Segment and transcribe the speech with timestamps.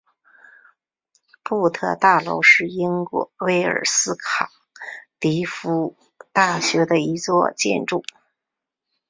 [1.43, 4.49] 布特大楼是英国威尔斯卡
[5.19, 5.95] 迪夫
[6.33, 8.01] 大学的一座建筑。